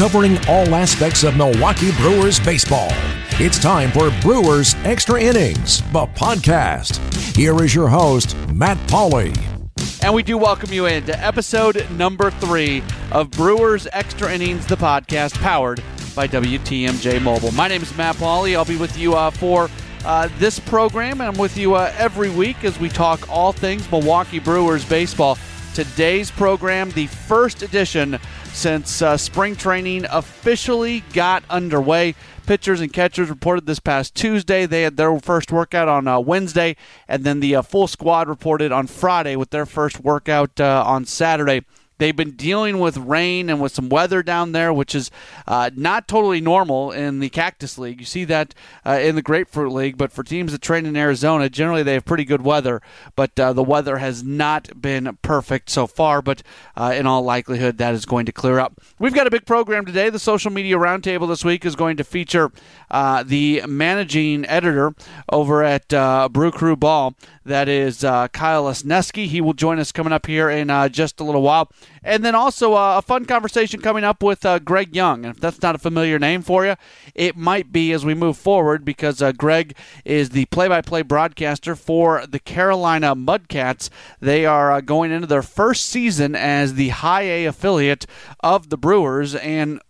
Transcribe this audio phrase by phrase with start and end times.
[0.00, 2.88] covering all aspects of Milwaukee Brewers baseball.
[3.32, 6.96] It's time for Brewers Extra Innings, the podcast.
[7.36, 9.38] Here is your host, Matt Pauley.
[10.02, 15.34] And we do welcome you into episode number three of Brewers Extra Innings, the podcast
[15.34, 15.82] powered
[16.16, 17.52] by WTMJ Mobile.
[17.52, 18.56] My name is Matt Pauley.
[18.56, 19.68] I'll be with you uh, for
[20.06, 23.90] uh, this program, and I'm with you uh, every week as we talk all things
[23.90, 25.36] Milwaukee Brewers baseball.
[25.74, 28.18] Today's program, the first edition
[28.52, 32.14] since uh, spring training officially got underway.
[32.46, 34.66] Pitchers and catchers reported this past Tuesday.
[34.66, 36.76] They had their first workout on uh, Wednesday,
[37.06, 41.04] and then the uh, full squad reported on Friday with their first workout uh, on
[41.04, 41.62] Saturday.
[42.00, 45.10] They've been dealing with rain and with some weather down there, which is
[45.46, 48.00] uh, not totally normal in the Cactus League.
[48.00, 48.54] You see that
[48.86, 52.06] uh, in the Grapefruit League, but for teams that train in Arizona, generally they have
[52.06, 52.80] pretty good weather.
[53.16, 56.42] But uh, the weather has not been perfect so far, but
[56.74, 58.80] uh, in all likelihood, that is going to clear up.
[58.98, 60.08] We've got a big program today.
[60.08, 62.50] The social media roundtable this week is going to feature
[62.90, 64.94] uh, the managing editor
[65.30, 67.14] over at uh, Brew Crew Ball.
[67.44, 69.26] That is uh, Kyle Lesniewski.
[69.26, 71.70] He will join us coming up here in just a little while.
[72.02, 75.24] And then also uh, a fun conversation coming up with uh, Greg Young.
[75.24, 76.76] And if that's not a familiar name for you,
[77.14, 81.02] it might be as we move forward because uh, Greg is the play by play
[81.02, 83.90] broadcaster for the Carolina Mudcats.
[84.20, 88.06] They are uh, going into their first season as the high A affiliate
[88.40, 89.34] of the Brewers.
[89.34, 89.80] And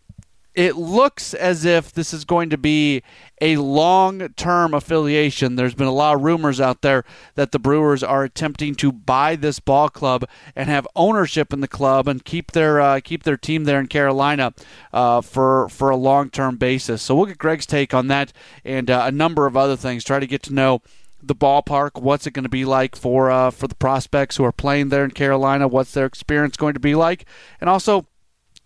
[0.54, 3.02] it looks as if this is going to be
[3.40, 5.56] a long term affiliation.
[5.56, 7.04] There's been a lot of rumors out there
[7.36, 11.68] that the Brewers are attempting to buy this ball club and have ownership in the
[11.68, 14.52] club and keep their uh, keep their team there in Carolina
[14.92, 17.02] uh, for for a long term basis.
[17.02, 18.32] So we'll get Greg's take on that
[18.64, 20.04] and uh, a number of other things.
[20.04, 20.82] Try to get to know
[21.22, 22.00] the ballpark.
[22.00, 25.04] What's it going to be like for uh, for the prospects who are playing there
[25.04, 25.68] in Carolina?
[25.68, 27.24] What's their experience going to be like?
[27.60, 28.06] And also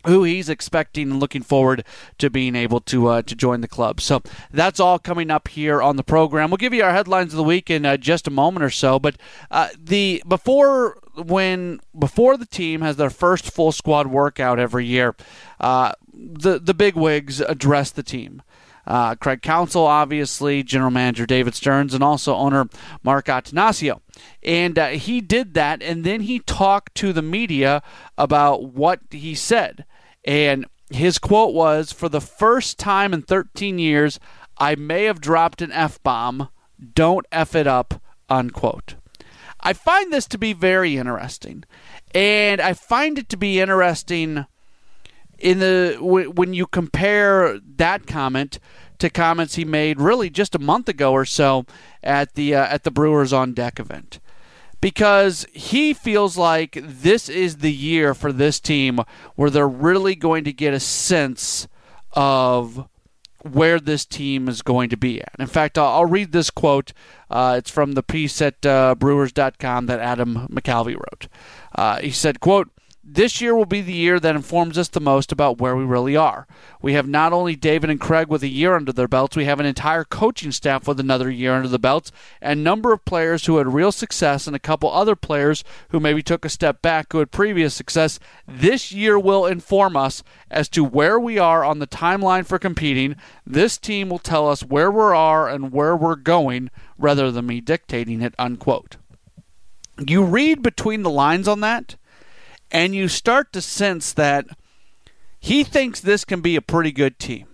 [0.07, 1.85] who he's expecting and looking forward
[2.19, 4.01] to being able to uh, to join the club.
[4.01, 6.51] So that's all coming up here on the program.
[6.51, 8.99] We'll give you our headlines of the week in uh, just a moment or so.
[8.99, 9.17] But
[9.51, 15.15] uh, the before when before the team has their first full squad workout every year,
[15.61, 18.43] uh, the the big wigs address the team.
[18.87, 22.69] Uh, Craig Counsell, obviously, General Manager David Stearns, and also owner
[23.03, 24.01] Mark Attanasio.
[24.43, 27.83] And uh, he did that, and then he talked to the media
[28.19, 29.85] about what he said.
[30.25, 34.19] And his quote was For the first time in 13 years,
[34.59, 36.49] I may have dropped an F bomb.
[36.95, 38.97] Don't F it up, unquote.
[39.61, 41.65] I find this to be very interesting.
[42.15, 44.47] And I find it to be interesting
[45.39, 48.61] in the when you compare that comment
[48.99, 51.67] to comments he made really just a month ago or so
[52.03, 54.21] at the uh, at the Brewers on Deck event
[54.85, 59.01] because he feels like this is the year for this team
[59.35, 61.67] where they're really going to get a sense
[62.13, 62.87] of
[63.41, 65.33] where this team is going to be at.
[65.39, 66.93] In fact, I'll, read this quote.
[67.31, 71.29] Uh, it's from the piece at uh, Brewers.com that Adam McCalvy wrote.
[71.75, 72.69] Uh, he said, "quote
[73.07, 76.17] this year will be the year that informs us the most about where we really
[76.17, 76.47] are.
[76.81, 79.61] We have not only David and Craig with a year under their belts, we have
[79.61, 82.11] an entire coaching staff with another year under the belts,
[82.41, 86.01] and a number of players who had real success and a couple other players who
[86.01, 88.19] maybe took a step back who had previous success.
[88.49, 93.17] This year will inform us as to where we are on the timeline for competing.
[93.47, 97.61] This team will tell us where we are and where we're going rather than me
[97.61, 98.97] dictating it, unquote.
[100.05, 101.97] You read between the lines on that
[102.75, 104.47] and you start to sense that
[105.39, 107.47] he thinks this can be a pretty good team.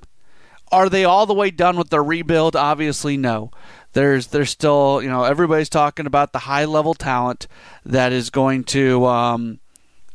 [0.73, 2.57] Are they all the way done with their rebuild?
[2.57, 3.51] Obviously, no.
[3.93, 7.47] There's there's still you know everybody's talking about the high level talent
[7.85, 9.59] that is going to um,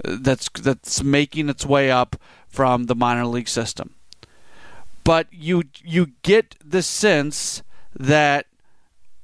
[0.03, 2.15] that's that's making its way up
[2.47, 3.93] from the minor league system.
[5.03, 7.61] But you you get the sense
[7.93, 8.47] that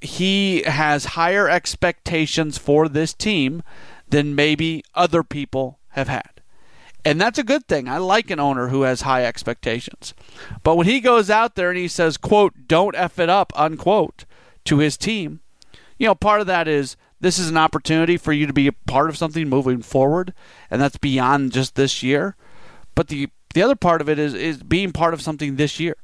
[0.02, 3.64] he has higher expectations for this team
[4.12, 6.42] than maybe other people have had.
[7.04, 7.90] And that's a good thing.
[7.90, 10.14] I like an owner who has high expectations.
[10.62, 14.26] But when he goes out there and he says, quote, don't F it up, unquote,
[14.66, 15.40] to his team,
[15.98, 18.72] you know, part of that is this is an opportunity for you to be a
[18.72, 20.34] part of something moving forward,
[20.70, 22.36] and that's beyond just this year.
[22.96, 25.98] But the the other part of it is is being part of something this year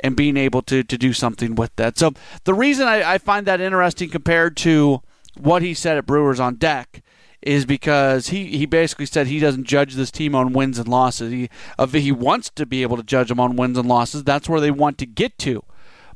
[0.00, 1.98] and being able to, to do something with that.
[1.98, 2.12] So
[2.44, 5.02] the reason I, I find that interesting compared to
[5.36, 7.02] what he said at Brewers on deck
[7.42, 11.32] is because he, he basically said he doesn't judge this team on wins and losses.
[11.32, 14.24] He if he wants to be able to judge them on wins and losses.
[14.24, 15.64] That's where they want to get to,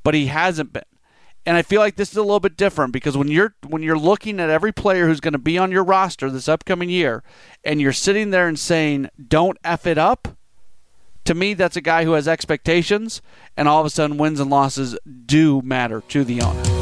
[0.03, 0.85] but he hasn't been.
[1.45, 3.99] And I feel like this is a little bit different because when you're when you're
[3.99, 7.23] looking at every player who's going to be on your roster this upcoming year,
[7.65, 10.37] and you're sitting there and saying, "Don't f it up,"
[11.27, 13.21] To me, that's a guy who has expectations,
[13.57, 14.97] and all of a sudden, wins and losses
[15.27, 16.76] do matter to the owner.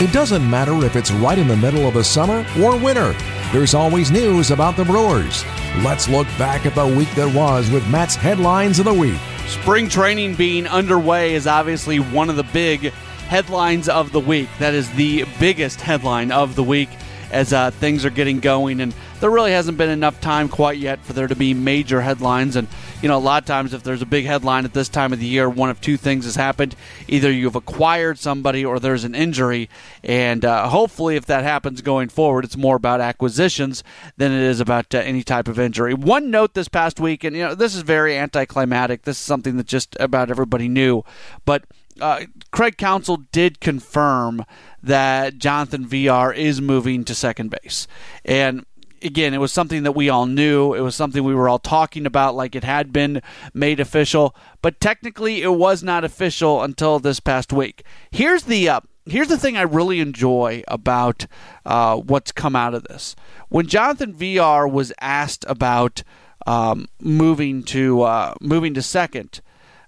[0.00, 3.14] It doesn't matter if it's right in the middle of the summer or winter.
[3.52, 5.44] There's always news about the Brewers.
[5.84, 9.20] Let's look back at the week that was with Matt's headlines of the week.
[9.46, 12.92] Spring training being underway is obviously one of the big
[13.28, 14.48] headlines of the week.
[14.58, 16.88] That is the biggest headline of the week
[17.30, 18.80] as uh, things are getting going.
[18.80, 22.56] And there really hasn't been enough time quite yet for there to be major headlines.
[22.56, 22.66] And,
[23.02, 25.20] you know, a lot of times if there's a big headline at this time of
[25.20, 26.74] the year, one of two things has happened.
[27.06, 29.68] Either you've acquired somebody or there's an injury.
[30.02, 33.84] And uh, hopefully, if that happens going forward, it's more about acquisitions
[34.16, 35.94] than it is about uh, any type of injury.
[35.94, 39.02] One note this past week, and, you know, this is very anticlimactic.
[39.02, 41.04] This is something that just about everybody knew.
[41.44, 41.64] But
[42.00, 44.44] uh, Craig Counsell did confirm
[44.82, 47.86] that Jonathan Villar is moving to second base.
[48.24, 48.64] And
[49.02, 50.74] again, it was something that we all knew.
[50.74, 53.22] It was something we were all talking about, like it had been
[53.54, 54.34] made official.
[54.62, 57.84] But technically, it was not official until this past week.
[58.10, 61.26] Here's the uh, here's the thing I really enjoy about
[61.64, 63.16] uh, what's come out of this.
[63.48, 66.02] When Jonathan Villar was asked about
[66.46, 69.40] um, moving to uh, moving to second,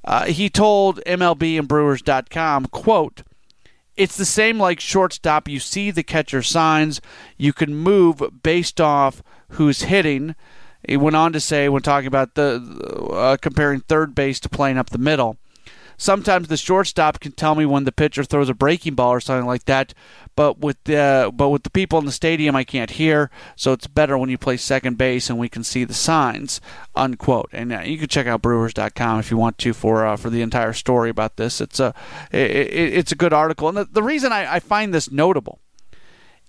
[0.04, 3.22] uh, he told MLB and Brewers.com, "quote."
[4.02, 5.48] It's the same like shortstop.
[5.48, 7.00] You see the catcher signs.
[7.36, 10.34] You can move based off who's hitting.
[10.88, 14.78] He went on to say, when talking about the uh, comparing third base to playing
[14.78, 15.36] up the middle,
[16.02, 19.46] sometimes the shortstop can tell me when the pitcher throws a breaking ball or something
[19.46, 19.94] like that.
[20.34, 23.30] But with the but with the people in the stadium, I can't hear.
[23.54, 26.60] So it's better when you play second base and we can see the signs.
[26.96, 27.50] Unquote.
[27.52, 30.42] And uh, you can check out Brewers.com if you want to for uh, for the
[30.42, 31.60] entire story about this.
[31.60, 31.94] It's a
[32.32, 33.68] it, it's a good article.
[33.68, 35.60] And the, the reason I, I find this notable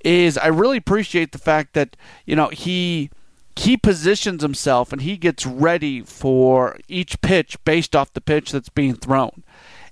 [0.04, 1.96] is I really appreciate the fact that
[2.26, 3.12] you know he
[3.56, 8.70] he positions himself and he gets ready for each pitch based off the pitch that's
[8.70, 9.44] being thrown.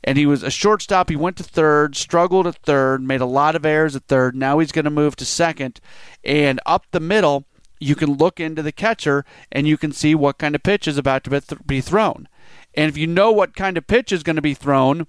[0.03, 1.09] And he was a shortstop.
[1.09, 4.35] He went to third, struggled at third, made a lot of errors at third.
[4.35, 5.79] Now he's going to move to second.
[6.23, 7.45] And up the middle,
[7.79, 10.97] you can look into the catcher and you can see what kind of pitch is
[10.97, 12.27] about to be thrown.
[12.73, 15.05] And if you know what kind of pitch is going to be thrown,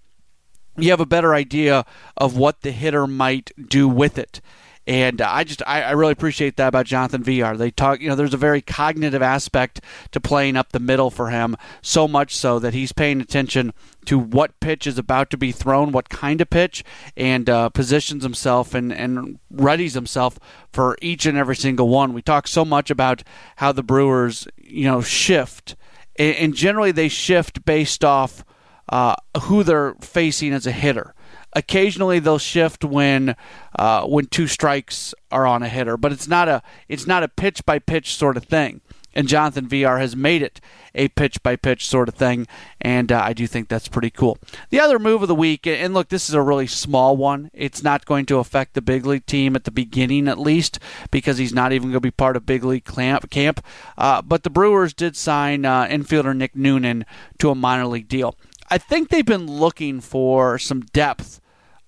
[0.77, 1.85] you have a better idea
[2.17, 4.41] of what the hitter might do with it.
[4.87, 7.57] And uh, I just I, I, really appreciate that about Jonathan Villar.
[7.57, 9.81] They talk, you know, there's a very cognitive aspect
[10.11, 11.57] to playing up the middle for him.
[11.83, 13.75] So much so that he's paying attention
[14.07, 16.83] to what pitch is about to be thrown, what kind of pitch,
[17.17, 20.37] and uh, positions himself and and readies himself
[20.73, 22.13] for each and every single one.
[22.13, 23.23] We talk so much about
[23.57, 25.77] how the Brewers, you know, shift,
[26.17, 28.45] and, and generally they shift based off
[28.89, 31.15] uh, who they're facing as a hitter.
[31.55, 33.37] Occasionally they'll shift when
[33.79, 37.29] uh, when two strikes are on a hitter, but it's not a it's not a
[37.29, 38.81] pitch by pitch sort of thing.
[39.15, 40.59] And Jonathan Villar has made it
[40.95, 42.47] a pitch by pitch sort of thing,
[42.81, 44.39] and uh, I do think that's pretty cool.
[44.71, 47.51] The other move of the week, and look, this is a really small one.
[47.53, 50.79] It's not going to affect the big league team at the beginning, at least,
[51.11, 53.65] because he's not even going to be part of big league camp.
[53.99, 57.05] Uh, but the Brewers did sign uh, infielder Nick Noonan
[57.39, 58.35] to a minor league deal.
[58.71, 61.42] I think they've been looking for some depth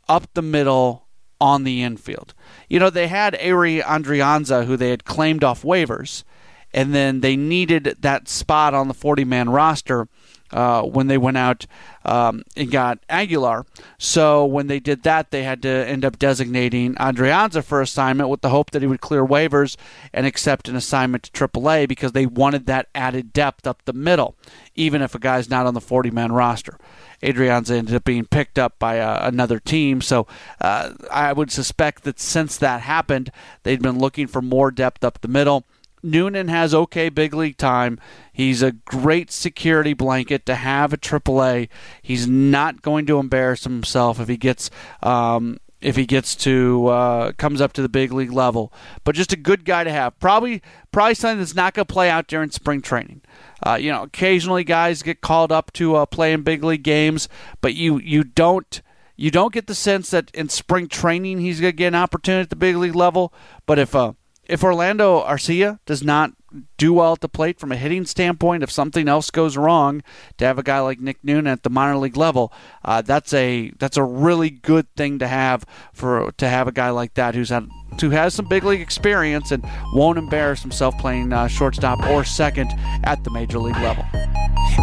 [0.08, 1.06] up the middle
[1.40, 2.34] on the infield.
[2.68, 6.24] You know, they had Ehire Adrianza, who they had claimed off waivers,
[6.72, 10.08] and then they needed that spot on the 40 man roster.
[10.54, 11.66] Uh, when they went out
[12.04, 13.66] um, and got Aguilar.
[13.98, 18.40] So when they did that, they had to end up designating Adrianza for assignment with
[18.40, 19.76] the hope that he would clear waivers
[20.12, 24.36] and accept an assignment to AAA because they wanted that added depth up the middle,
[24.76, 26.78] even if a guy's not on the 40 man roster.
[27.20, 30.00] Adrianza ended up being picked up by uh, another team.
[30.00, 30.28] So
[30.60, 33.32] uh, I would suspect that since that happened,
[33.64, 35.64] they'd been looking for more depth up the middle.
[36.04, 37.98] Noonan has okay big league time.
[38.32, 41.68] He's a great security blanket to have at AAA.
[42.02, 44.70] He's not going to embarrass himself if he gets
[45.02, 48.72] um, if he gets to uh, comes up to the big league level.
[49.04, 50.18] But just a good guy to have.
[50.18, 53.22] Probably probably something that's not going to play out during spring training.
[53.62, 57.28] Uh, you know, occasionally guys get called up to uh, play in big league games,
[57.60, 58.82] but you you don't
[59.16, 62.42] you don't get the sense that in spring training he's going to get an opportunity
[62.42, 63.32] at the big league level.
[63.66, 64.14] But if uh,
[64.46, 66.32] if Orlando Arcia does not
[66.76, 70.02] do well at the plate from a hitting standpoint, if something else goes wrong,
[70.38, 72.52] to have a guy like Nick Noonan at the minor league level,
[72.84, 76.90] uh, that's a that's a really good thing to have for to have a guy
[76.90, 77.68] like that who's had
[78.00, 82.70] who has some big league experience and won't embarrass himself playing uh, shortstop or second
[83.04, 84.04] at the major league level.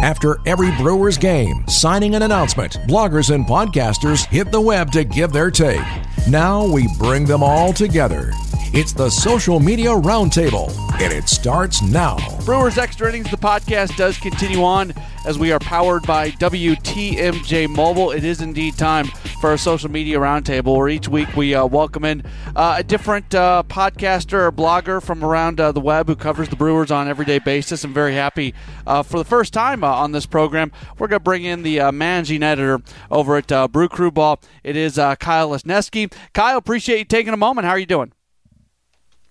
[0.02, 5.32] After every Brewers game, signing an announcement, bloggers and podcasters hit the web to give
[5.32, 5.80] their take.
[6.28, 8.30] Now we bring them all together.
[8.74, 12.16] It's the Social Media Roundtable, and it starts now.
[12.44, 14.94] Brewers Extra Innings, the podcast does continue on
[15.26, 18.12] as we are powered by WTMJ Mobile.
[18.12, 19.08] It is indeed time
[19.42, 22.22] for a social media roundtable where each week we uh, welcome in
[22.54, 26.54] uh, a different uh, podcaster or blogger from around uh, the web who covers the
[26.54, 27.82] Brewers on an everyday basis.
[27.82, 28.54] I'm very happy
[28.86, 30.70] uh, for the first time uh, on this program.
[30.96, 34.40] We're going to bring in the managing editor over at Brew Crew Ball.
[34.62, 36.11] It is Kyle Lesniewski.
[36.34, 37.66] Kyle, appreciate you taking a moment.
[37.66, 38.12] How are you doing?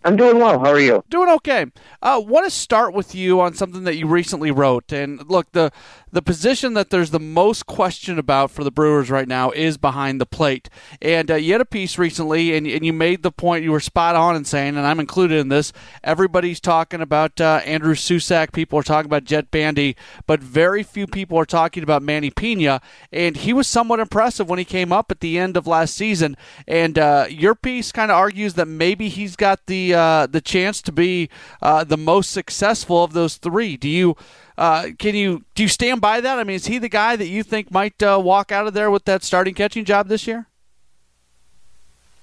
[0.04, 0.60] I'm doing well.
[0.60, 1.04] How are you?
[1.10, 1.68] Doing okay.
[2.02, 4.92] I uh, want to start with you on something that you recently wrote.
[4.92, 5.72] And look, the
[6.12, 10.20] the position that there's the most question about for the Brewers right now is behind
[10.20, 10.70] the plate.
[11.02, 13.80] And uh, you had a piece recently, and, and you made the point you were
[13.80, 15.72] spot on in saying, and I'm included in this.
[16.04, 18.52] Everybody's talking about uh, Andrew Susac.
[18.52, 19.96] People are talking about Jett Bandy,
[20.28, 22.82] but very few people are talking about Manny Piña.
[23.12, 26.36] And he was somewhat impressive when he came up at the end of last season.
[26.68, 30.82] And uh, your piece kind of argues that maybe he's got the uh, the chance
[30.84, 31.30] to be
[31.62, 33.78] uh, the most successful of those three.
[33.78, 34.16] Do you?
[34.62, 36.38] Uh, can you do you stand by that?
[36.38, 38.92] I mean, is he the guy that you think might uh, walk out of there
[38.92, 40.46] with that starting catching job this year?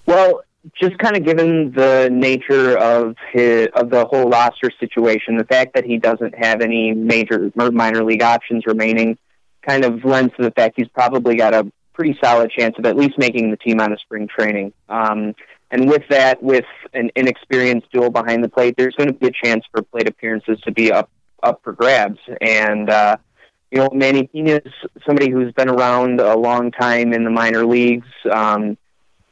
[0.07, 0.43] Well,
[0.81, 5.75] just kind of given the nature of his of the whole roster situation, the fact
[5.75, 9.19] that he doesn't have any major minor league options remaining,
[9.63, 12.97] kind of lends to the fact he's probably got a pretty solid chance of at
[12.97, 14.73] least making the team on a spring training.
[14.89, 15.35] Um,
[15.73, 19.33] and with that, with an inexperienced duel behind the plate, there's going to be a
[19.45, 21.11] chance for plate appearances to be up
[21.43, 22.19] up for grabs.
[22.41, 23.17] And uh,
[23.71, 24.73] you know, Manny Piña is
[25.07, 28.09] somebody who's been around a long time in the minor leagues.
[28.31, 28.79] Um,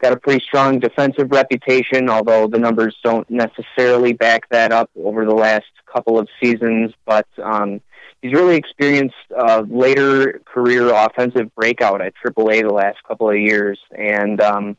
[0.01, 5.25] got a pretty strong defensive reputation, although the numbers don't necessarily back that up over
[5.25, 6.93] the last couple of seasons.
[7.07, 7.81] But um,
[8.21, 13.79] he's really experienced a later career offensive breakout at AAA the last couple of years.
[13.97, 14.77] And um,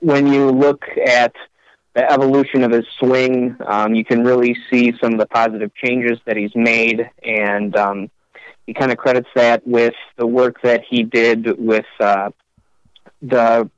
[0.00, 1.34] when you look at
[1.94, 3.56] the evolution of his swing.
[3.66, 8.10] Um, you can really see some of the positive changes that he's made, and um,
[8.66, 12.30] he kind of credits that with the work that he did with uh,
[13.22, 13.70] the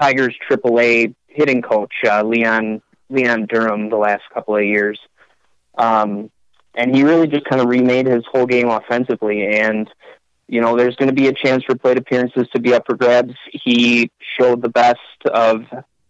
[0.00, 4.98] Tigers AAA hitting coach uh, Leon Leon Durham the last couple of years.
[5.76, 6.30] Um,
[6.74, 9.46] and he really just kind of remade his whole game offensively.
[9.58, 9.88] And
[10.46, 12.96] you know, there's going to be a chance for plate appearances to be up for
[12.96, 13.34] grabs.
[13.50, 15.64] He showed the best of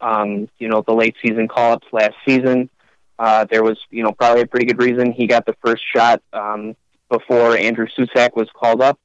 [0.04, 2.68] um, you know, the late season call ups last season.
[3.18, 6.20] Uh, there was, you know, probably a pretty good reason he got the first shot
[6.32, 6.76] um,
[7.08, 8.98] before Andrew Susac was called up.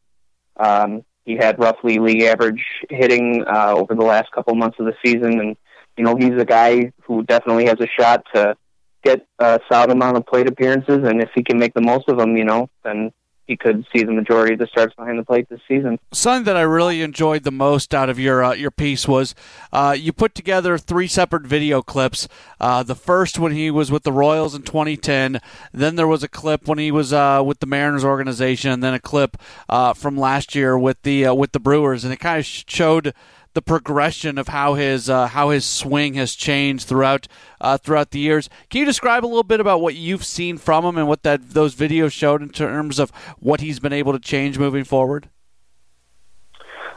[0.57, 4.95] Um, he had roughly league average hitting uh, over the last couple months of the
[5.05, 5.55] season, and
[5.95, 8.55] you know he's a guy who definitely has a shot to
[9.03, 12.17] get a solid amount of plate appearances, and if he can make the most of
[12.17, 13.11] them, you know, then
[13.49, 15.97] he could see the majority of the starts behind the plate this season.
[16.11, 19.33] Something that I really enjoyed the most out of your uh, your piece was
[19.73, 22.27] uh, you put together three separate video clips.
[22.59, 25.41] Uh, the first when he was with the Royals in 2010,
[25.73, 28.93] then there was a clip when he was uh, with the Mariners organization, and then
[28.93, 29.35] a clip
[29.67, 33.15] uh, from last year with the uh, with the Brewers, and it kind of showed
[33.53, 37.27] the progression of how his uh, how his swing has changed throughout
[37.61, 38.49] uh, throughout the years.
[38.69, 41.51] Can you describe a little bit about what you've seen from him and what that
[41.51, 45.29] those videos showed in terms of what he's been able to change moving forward?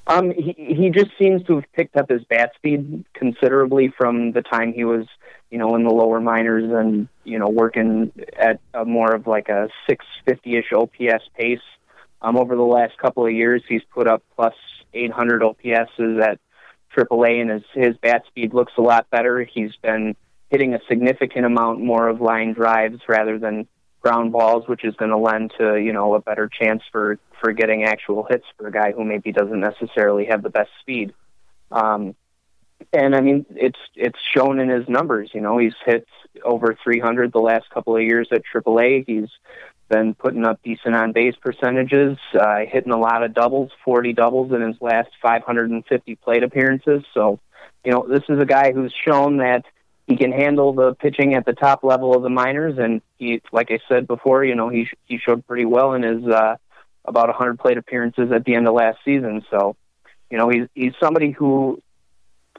[0.06, 4.42] Um, he he just seems to have picked up his bat speed considerably from the
[4.42, 5.06] time he was,
[5.50, 9.48] you know, in the lower minors and you know working at a more of like
[9.48, 11.60] a 650ish OPS pace.
[12.20, 14.54] Um, over the last couple of years, he's put up plus
[14.94, 16.38] 800 OPSs at
[16.96, 19.44] AAA, and his his bat speed looks a lot better.
[19.44, 20.16] He's been
[20.50, 23.66] hitting a significant amount more of line drives rather than
[24.00, 27.52] ground balls, which is going to lend to you know a better chance for for
[27.52, 31.12] getting actual hits for a guy who maybe doesn't necessarily have the best speed.
[31.70, 32.14] Um,
[32.92, 35.30] and I mean, it's it's shown in his numbers.
[35.32, 36.06] You know, he's hit
[36.44, 39.04] over 300 the last couple of years at AAA.
[39.06, 39.28] He's
[39.92, 44.50] been putting up decent on base percentages, uh, hitting a lot of doubles, 40 doubles
[44.50, 47.04] in his last 550 plate appearances.
[47.12, 47.38] So,
[47.84, 49.64] you know, this is a guy who's shown that
[50.06, 53.70] he can handle the pitching at the top level of the minors, and he, like
[53.70, 56.56] I said before, you know, he he showed pretty well in his uh,
[57.04, 59.44] about 100 plate appearances at the end of last season.
[59.50, 59.76] So,
[60.30, 61.82] you know, he's he's somebody who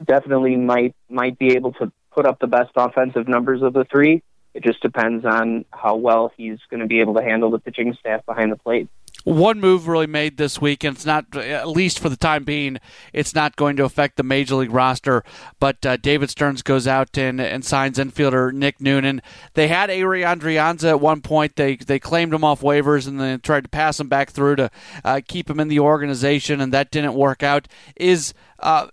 [0.02, 4.22] definitely might might be able to put up the best offensive numbers of the three
[4.54, 7.96] it just depends on how well he's going to be able to handle the pitching
[7.98, 8.88] staff behind the plate.
[9.24, 12.78] One move really made this week, and it's not, at least for the time being,
[13.12, 15.24] it's not going to affect the major league roster.
[15.58, 19.22] But uh, David Stearns goes out and, and signs infielder Nick Noonan.
[19.54, 21.56] They had Ehire Adrianza at one point.
[21.56, 24.70] They they claimed him off waivers and then tried to pass him back through to
[25.04, 27.66] uh, keep him in the organization, and that didn't work out.
[27.96, 28.88] Is uh,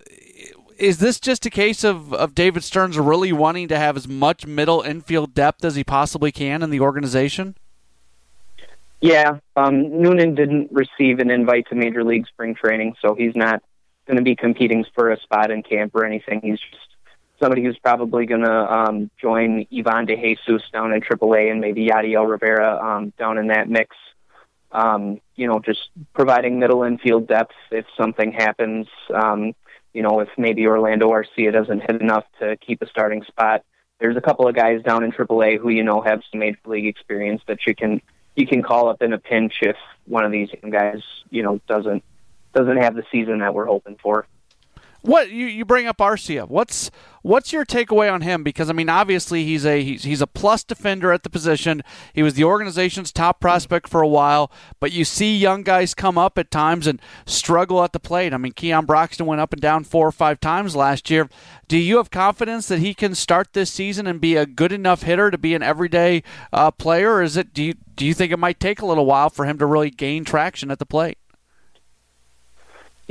[0.81, 4.47] is this just a case of, of David Stearns really wanting to have as much
[4.47, 7.55] middle infield depth as he possibly can in the organization?
[8.99, 13.61] Yeah, um, Noonan didn't receive an invite to Major League Spring Training, so he's not
[14.07, 16.41] going to be competing for a spot in camp or anything.
[16.41, 16.87] He's just
[17.39, 21.87] somebody who's probably going to um, join Ivan De Jesus down in AAA and maybe
[21.87, 23.95] Yadiel Rivera um, down in that mix.
[24.71, 28.87] Um, you know, just providing middle infield depth if something happens.
[29.13, 29.53] Um,
[29.93, 33.63] you know, if maybe Orlando Arcia doesn't hit enough to keep a starting spot.
[33.99, 36.87] There's a couple of guys down in AAA who you know have some major league
[36.87, 38.01] experience that you can
[38.35, 42.03] you can call up in a pinch if one of these guys you know doesn't
[42.53, 44.25] doesn't have the season that we're hoping for.
[45.01, 46.47] What you, you bring up Arcia?
[46.47, 46.91] What's
[47.23, 48.43] what's your takeaway on him?
[48.43, 51.81] Because I mean, obviously he's a he's, he's a plus defender at the position.
[52.13, 56.19] He was the organization's top prospect for a while, but you see young guys come
[56.19, 58.31] up at times and struggle at the plate.
[58.31, 61.27] I mean, Keon Broxton went up and down four or five times last year.
[61.67, 65.01] Do you have confidence that he can start this season and be a good enough
[65.01, 66.21] hitter to be an everyday
[66.53, 67.13] uh, player?
[67.13, 69.45] Or is it do you do you think it might take a little while for
[69.45, 71.17] him to really gain traction at the plate?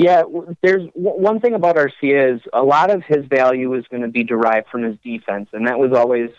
[0.01, 0.23] Yeah,
[0.63, 4.25] there's one thing about Arcia is a lot of his value is going to be
[4.25, 6.31] derived from his defense, and that was always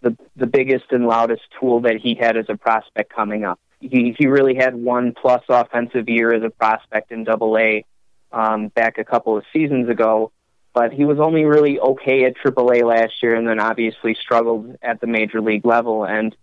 [0.00, 3.60] the the biggest and loudest tool that he had as a prospect coming up.
[3.78, 7.84] He he really had one plus offensive year as a prospect in Double A
[8.32, 10.32] um, back a couple of seasons ago,
[10.72, 14.78] but he was only really okay at Triple A last year, and then obviously struggled
[14.80, 16.06] at the major league level.
[16.06, 16.34] And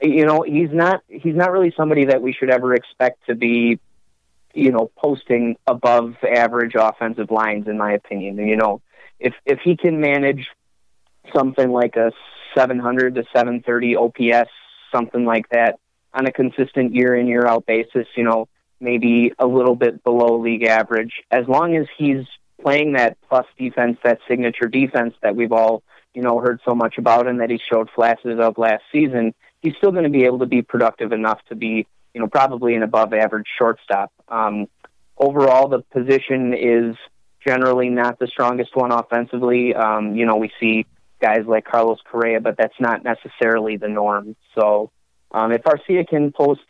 [0.00, 3.78] you know he's not he's not really somebody that we should ever expect to be
[4.54, 8.38] you know, posting above average offensive lines, in my opinion.
[8.38, 8.80] You know,
[9.18, 10.46] if if he can manage
[11.34, 12.12] something like a
[12.56, 14.50] 700 to 730 OPS,
[14.92, 15.78] something like that,
[16.12, 18.48] on a consistent year in year out basis, you know,
[18.80, 22.24] maybe a little bit below league average, as long as he's
[22.62, 25.82] playing that plus defense, that signature defense that we've all,
[26.14, 29.74] you know, heard so much about and that he showed flashes of last season, he's
[29.76, 32.82] still going to be able to be productive enough to be you know, probably an
[32.82, 34.12] above average shortstop.
[34.28, 34.66] Um,
[35.18, 36.96] overall, the position is
[37.46, 39.74] generally not the strongest one offensively.
[39.74, 40.86] Um, you know, we see
[41.20, 44.36] guys like Carlos Correa, but that's not necessarily the norm.
[44.58, 44.90] So
[45.30, 46.60] um, if Arcia can post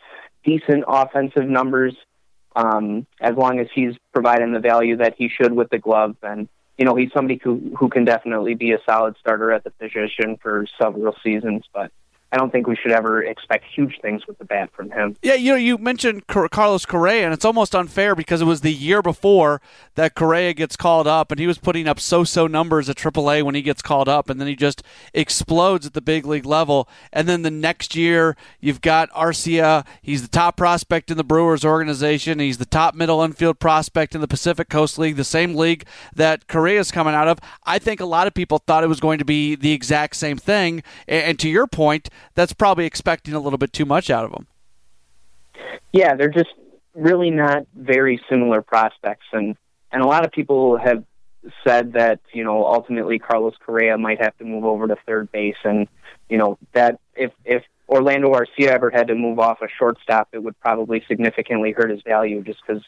[0.43, 1.95] decent offensive numbers,
[2.55, 6.47] um, as long as he's providing the value that he should with the glove, and
[6.77, 10.37] you know, he's somebody who who can definitely be a solid starter at the position
[10.41, 11.63] for several seasons.
[11.73, 11.91] But
[12.31, 15.15] I don't think we should ever expect huge things with the bat from him.
[15.21, 18.73] Yeah, you know, you mentioned Carlos Correa, and it's almost unfair because it was the
[18.73, 19.61] year before
[19.93, 23.55] that Correa gets called up, and he was putting up so-so numbers at AAA when
[23.55, 24.83] he gets called up, and then he just
[25.13, 26.89] explodes at the big league level.
[27.13, 29.85] And then the next year, you've got Arcia.
[30.01, 32.39] He's the top prospect in the Brewers organization.
[32.39, 36.47] He's the top middle infield prospect in the Pacific Coast League, the same league that
[36.47, 37.39] Correa's coming out of.
[37.63, 40.37] I think a lot of people thought it was going to be the exact same
[40.37, 40.83] thing.
[41.07, 44.47] And to your point, that's probably expecting a little bit too much out of them.
[45.91, 46.53] Yeah, they're just
[46.93, 49.55] really not very similar prospects, and
[49.91, 51.03] and a lot of people have
[51.63, 55.55] said that you know ultimately Carlos Correa might have to move over to third base,
[55.63, 55.87] and
[56.29, 60.39] you know that if if Orlando Arcia ever had to move off a shortstop, it
[60.39, 62.83] would probably significantly hurt his value just because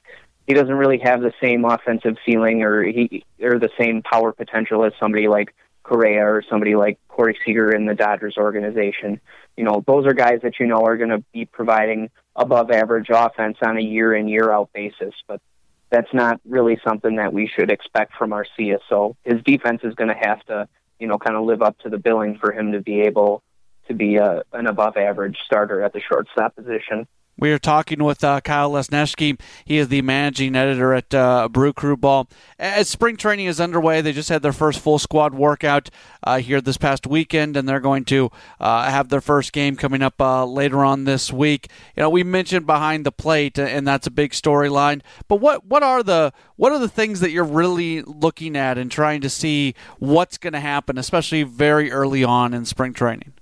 [0.47, 4.83] he doesn't really have the same offensive ceiling or he or the same power potential
[4.85, 5.53] as somebody like
[5.87, 9.21] Correa or somebody like Corey Seager in the Dodgers organization.
[9.55, 13.07] You know, those are guys that you know are going to be providing above average
[13.09, 15.41] offense on a year in year out basis, but
[15.89, 18.79] that's not really something that we should expect from Arcia.
[18.89, 20.67] So his defense is going to have to,
[20.99, 23.41] you know, kind of live up to the billing for him to be able
[23.87, 27.07] to be a, an above average starter at the shortstop position.
[27.39, 29.39] We are talking with uh, Kyle Lesniewski.
[29.63, 32.27] He is the managing editor at uh, Brew Crew Ball.
[32.57, 35.91] As spring training is underway, they just had their first full squad workout
[36.23, 40.01] uh, here this past weekend, and they're going to uh, have their first game coming
[40.01, 41.69] up uh, later on this week.
[41.95, 45.01] You know, we mentioned behind the plate, and that's a big storyline.
[45.27, 48.89] But what what are the what are the things that you're really looking at and
[48.89, 53.33] trying to see what's going to happen, especially very early on in spring training?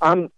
[0.00, 0.32] Um,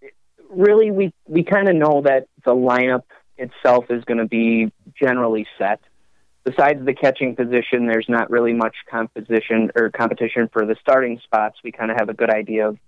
[0.57, 3.03] really, we we kind of know that the lineup
[3.37, 5.81] itself is going to be generally set.
[6.45, 11.59] Besides the catching position, there's not really much composition or competition for the starting spots.
[11.64, 12.79] We kind of have a good idea of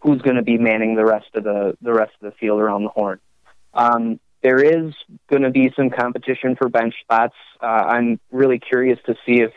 [0.00, 2.84] who's going to be manning the rest of the the rest of the field around
[2.84, 3.18] the horn.
[3.72, 4.94] Um, there is
[5.28, 7.34] going to be some competition for bench spots.
[7.60, 9.52] Uh, I'm really curious to see if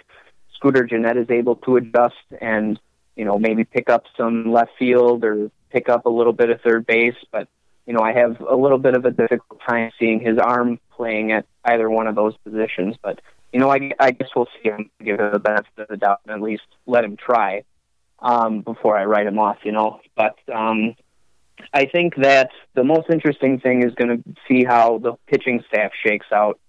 [0.55, 2.79] Scooter Gennett is able to adjust and
[3.15, 6.61] you know maybe pick up some left field or pick up a little bit of
[6.61, 7.15] third base.
[7.31, 7.47] But
[7.85, 11.31] you know, I have a little bit of a difficult time seeing his arm playing
[11.31, 12.95] at either one of those positions.
[13.01, 13.19] But
[13.51, 16.19] you know, I, I guess we'll see him give him the benefit of the doubt
[16.25, 17.63] and at least let him try
[18.19, 19.57] um, before I write him off.
[19.63, 20.95] You know, but um,
[21.73, 25.91] I think that the most interesting thing is going to see how the pitching staff
[26.05, 26.59] shakes out.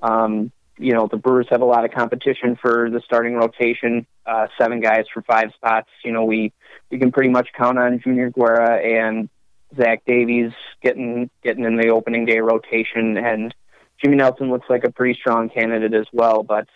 [0.00, 4.06] Um, you know, the Brewers have a lot of competition for the starting rotation.
[4.24, 5.88] Uh, seven guys for five spots.
[6.04, 6.52] You know, we
[6.90, 9.28] we can pretty much count on Junior Guerra and
[9.76, 10.52] Zach Davies
[10.82, 13.54] getting getting in the opening day rotation, and
[14.02, 16.42] Jimmy Nelson looks like a pretty strong candidate as well.
[16.42, 16.68] But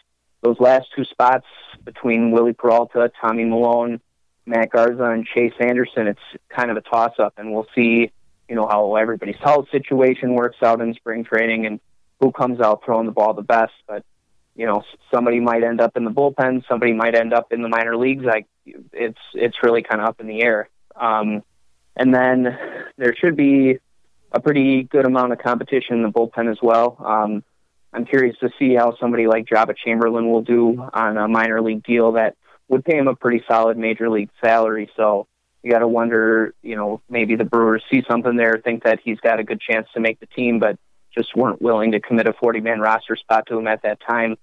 [0.43, 1.47] those last two spots
[1.85, 4.01] between Wily Peralta, Tommy Milone,
[4.47, 8.11] Matt Garza, and Chase Anderson, it's kind of a toss up, and we'll see,
[8.49, 11.81] you know, how everybody's health situation works out in spring training and
[12.21, 13.73] who comes out throwing the ball the best.
[13.87, 14.05] But
[14.55, 17.69] you know, somebody might end up in the bullpen, somebody might end up in the
[17.69, 18.25] minor leagues.
[18.25, 20.69] Like it's it's really kind of up in the air.
[20.95, 21.43] Um,
[21.97, 22.59] and then
[22.97, 23.79] there should be
[24.33, 26.97] a pretty good amount of competition in the bullpen as well.
[27.05, 27.45] Um,
[27.93, 31.85] I'm curious to see how somebody like Joba Chamberlain will do on a minor league
[31.85, 32.37] deal that
[32.69, 34.91] would pay him a pretty solid major league salary.
[34.97, 35.27] So
[35.63, 39.21] you got to wonder, you know, maybe the Brewers see something there, think that he's
[39.21, 40.79] got a good chance to make the team, but
[41.15, 44.37] just weren't willing to commit a 40 man roster spot to him at that time.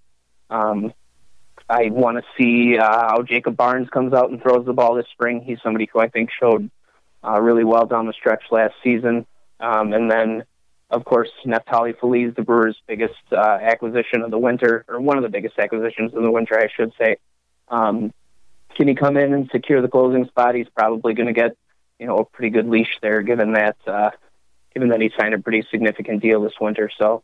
[0.51, 0.93] Um,
[1.67, 5.05] I want to see uh, how Jacob Barnes comes out and throws the ball this
[5.11, 5.41] spring.
[5.41, 6.69] He's somebody who I think showed
[7.23, 9.25] uh, really well down the stretch last season.
[9.59, 10.43] Um, and then,
[10.89, 15.23] of course, Neftali Feliz, the Brewers' biggest uh, acquisition of the winter, or one of
[15.23, 17.17] the biggest acquisitions of the winter, I should say.
[17.67, 18.13] Um,
[18.75, 20.55] can he come in and secure the closing spot?
[20.55, 21.57] He's probably going to get,
[21.99, 24.11] you know, a pretty good leash there, given that uh,
[24.73, 26.89] given that he signed a pretty significant deal this winter.
[26.97, 27.23] So,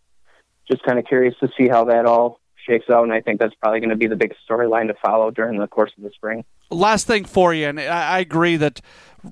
[0.69, 3.53] just kind of curious to see how that all shakes out, and I think that's
[3.55, 6.43] probably going to be the biggest storyline to follow during the course of the spring.
[6.69, 8.81] Last thing for you, and I agree that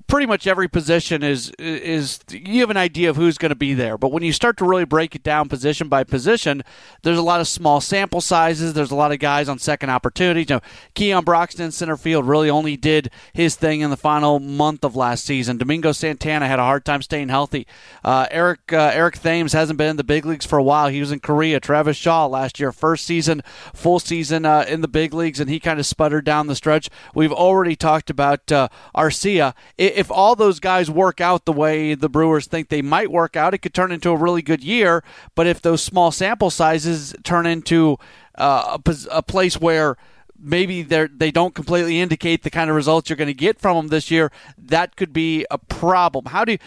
[0.08, 3.74] pretty much every position is is you have an idea of who's going to be
[3.74, 3.98] there.
[3.98, 6.64] But when you start to really break it down position by position,
[7.04, 8.74] there's a lot of small sample sizes.
[8.74, 10.50] There's a lot of guys on second opportunities.
[10.50, 10.62] You know,
[10.96, 15.26] Keon Broxton, center field, really only did his thing in the final month of last
[15.26, 15.58] season.
[15.58, 17.68] Domingo Santana had a hard time staying healthy.
[18.04, 20.88] Uh, Eric uh, Eric Thames hasn't been in the big leagues for a while.
[20.88, 21.60] He was in Korea.
[21.60, 23.42] Travis Shaw last year, first season,
[23.74, 26.90] full season uh, in the big leagues, and he kind of sputtered down the stretch.
[27.24, 32.10] We've already talked about uh, Arcia if all those guys work out the way the
[32.10, 35.06] Brewers think they might work out, it could turn into a really good year.
[35.34, 37.98] But if those small sample sizes turn into
[38.38, 39.96] uh, a, a place where
[40.44, 43.78] maybe they they don't completely indicate the kind of results you're going to get from
[43.78, 46.26] them this year, that could be a problem.
[46.26, 46.58] How do you,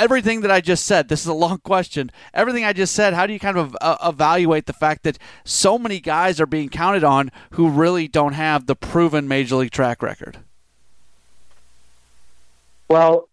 [0.00, 1.08] everything that I just said?
[1.08, 2.10] This is a long question.
[2.34, 5.78] Everything I just said, how do you kind of uh, evaluate the fact that so
[5.78, 10.02] many guys are being counted on who really don't have the proven major league track
[10.02, 10.38] record?
[12.88, 13.28] Well,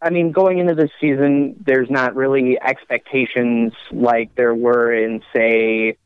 [0.00, 5.96] I mean, going into this season, there's not really expectations like there were in, say,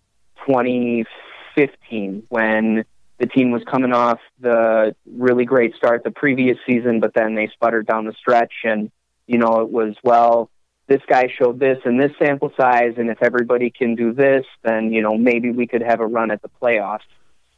[0.47, 2.85] 2015 when
[3.21, 7.49] the team was coming off the really great start the previous season, but then they
[7.53, 8.53] sputtered down the stretch.
[8.65, 8.91] And,
[9.27, 10.51] you know, it was, well,
[10.89, 14.91] this guy showed this and this sample size, and if everybody can do this, then,
[14.93, 17.05] you know, maybe we could have a run at the playoffs.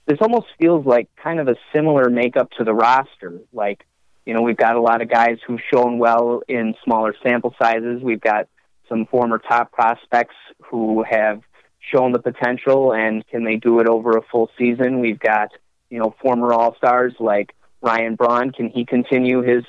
[0.05, 3.40] This almost feels like kind of a similar makeup to the roster.
[3.53, 3.87] Like,
[4.27, 8.03] you know, we've got a lot of guys who've shown well in smaller sample sizes.
[8.03, 8.48] We've got
[8.88, 11.40] some former top prospects who have
[11.90, 15.00] shown the potential and can they do it over a full season?
[15.00, 15.50] We've got,
[15.90, 18.52] you know, former all stars like Ryan Braun.
[18.52, 19.64] Can he continue his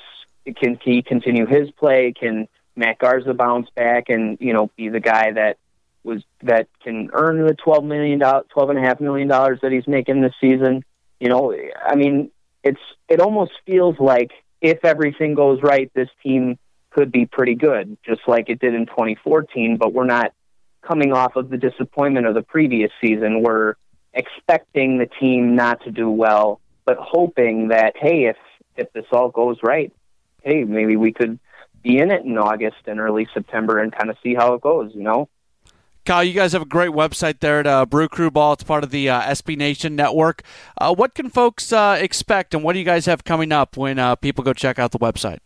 [0.56, 2.12] can he continue his play?
[2.18, 5.56] Can Matt Garza bounce back and, you know, be the guy that
[6.02, 9.72] was that can earn the twelve million dollars twelve and a half million dollars that
[9.72, 10.84] he's making this season?
[11.18, 12.30] You know, I mean,
[12.62, 16.58] it's it almost feels like if everything goes right, this team
[16.90, 19.78] could be pretty good, just like it did in 2014.
[19.78, 20.32] But we're not
[20.86, 23.42] coming off of the disappointment of the previous season.
[23.42, 23.74] We're
[24.12, 28.36] expecting the team not to do well, but hoping that hey, if
[28.76, 29.92] if this all goes right,
[30.42, 31.38] hey, maybe we could
[31.82, 34.92] be in it in August and early September and kind of see how it goes.
[34.94, 35.28] You know.
[36.04, 38.52] Kyle, you guys have a great website there at uh, Brew Crew Ball.
[38.52, 40.42] It's part of the uh, SB Nation network.
[40.76, 43.98] Uh, what can folks uh, expect, and what do you guys have coming up when
[43.98, 45.38] uh, people go check out the website?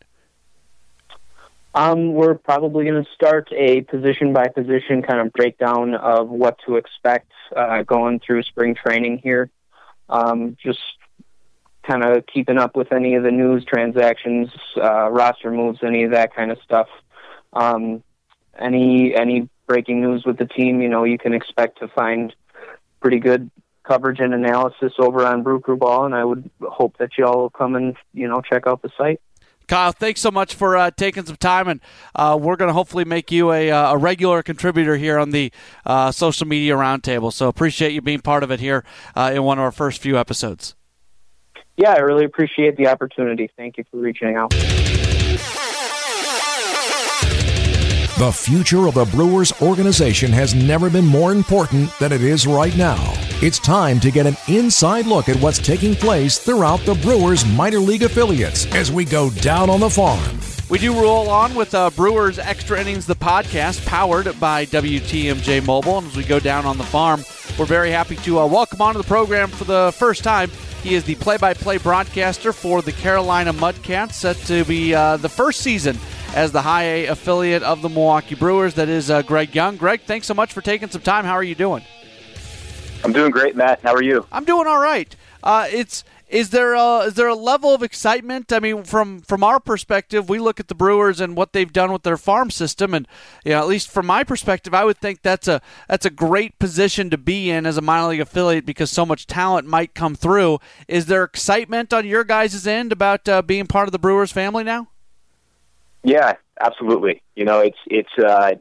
[1.78, 6.58] Um, we're probably going to start a position by position kind of breakdown of what
[6.66, 9.48] to expect uh, going through spring training here.
[10.08, 10.80] Um, just
[11.86, 16.34] kind of keeping up with any of the news, transactions, roster moves, any of that
[16.34, 16.88] kind of stuff.
[17.52, 18.02] Um,
[18.58, 22.34] any any breaking news with the team, you know, you can expect to find
[23.00, 23.52] pretty good
[23.84, 27.38] coverage and analysis over on Brew Crew Ball, and I would hope that you all
[27.42, 29.20] will come and you know check out the site.
[29.68, 31.80] Kyle, thanks so much for uh, taking some time, and
[32.14, 35.52] uh, we're going to hopefully make you a, uh, a, regular contributor here on the
[35.84, 37.30] uh, social media roundtable.
[37.30, 40.18] So appreciate you being part of it here uh, in one of our first few
[40.18, 40.74] episodes.
[41.76, 43.50] Yeah, I really appreciate the opportunity.
[43.56, 44.52] Thank you for reaching out.
[48.18, 52.76] The future of the Brewers organization has never been more important than it is right
[52.76, 52.98] now.
[53.40, 57.78] It's time to get an inside look at what's taking place throughout the Brewers minor
[57.78, 60.40] league affiliates as we go down on the farm.
[60.68, 65.98] We do roll on with uh, Brewers Extra Innings, the podcast, powered by WTMJ Mobile.
[65.98, 67.22] And as we go down on the farm,
[67.56, 70.50] we're very happy to uh, welcome onto the program for the first time.
[70.82, 75.18] He is the play by play broadcaster for the Carolina Mudcats, set to be uh,
[75.18, 75.96] the first season
[76.34, 78.74] as the high A affiliate of the Milwaukee Brewers.
[78.74, 79.76] That is uh, Greg Young.
[79.76, 81.24] Greg, thanks so much for taking some time.
[81.24, 81.82] How are you doing?
[83.04, 83.80] I'm doing great, Matt.
[83.80, 84.26] How are you?
[84.32, 85.14] I'm doing all right.
[85.42, 88.52] Uh, it's is there a, is there a level of excitement?
[88.52, 91.90] I mean, from from our perspective, we look at the Brewers and what they've done
[91.90, 93.08] with their farm system, and
[93.44, 96.58] you know, at least from my perspective, I would think that's a that's a great
[96.58, 100.14] position to be in as a minor league affiliate because so much talent might come
[100.14, 100.58] through.
[100.86, 104.64] Is there excitement on your guys' end about uh, being part of the Brewers family
[104.64, 104.88] now?
[106.02, 107.22] Yeah, absolutely.
[107.34, 108.52] You know, it's it's uh,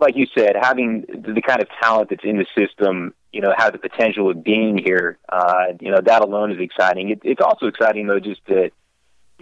[0.00, 3.14] like you said, having the kind of talent that's in the system.
[3.32, 5.18] You know, have the potential of being here.
[5.28, 7.10] Uh, you know, that alone is exciting.
[7.10, 8.70] It, it's also exciting though, just to